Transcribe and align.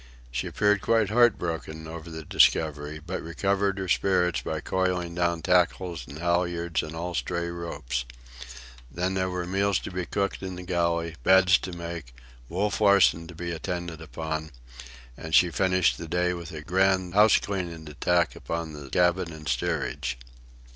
She 0.31 0.47
appeared 0.47 0.81
quite 0.81 1.11
heart 1.11 1.37
broken 1.37 1.87
over 1.87 2.09
the 2.09 2.25
discovery, 2.25 2.97
but 2.97 3.21
recovered 3.21 3.77
her 3.77 3.87
spirits 3.87 4.41
by 4.41 4.59
coiling 4.59 5.13
down 5.13 5.43
tackles 5.43 6.07
and 6.07 6.17
halyards 6.17 6.81
and 6.81 6.95
all 6.95 7.13
stray 7.13 7.49
ropes. 7.49 8.05
Then 8.89 9.13
there 9.13 9.29
were 9.29 9.45
meals 9.45 9.77
to 9.81 9.91
be 9.91 10.07
cooked 10.07 10.41
in 10.41 10.55
the 10.55 10.63
galley, 10.63 11.17
beds 11.21 11.59
to 11.59 11.73
make, 11.77 12.15
Wolf 12.49 12.81
Larsen 12.81 13.27
to 13.27 13.35
be 13.35 13.51
attended 13.51 14.01
upon, 14.01 14.49
and 15.15 15.35
she 15.35 15.51
finished 15.51 15.99
the 15.99 16.07
day 16.07 16.33
with 16.33 16.51
a 16.51 16.61
grand 16.63 17.13
house 17.13 17.37
cleaning 17.37 17.87
attack 17.87 18.35
upon 18.35 18.73
the 18.73 18.89
cabin 18.89 19.31
and 19.31 19.47
steerage. 19.47 20.17